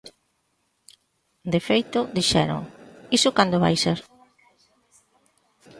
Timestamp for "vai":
3.63-3.75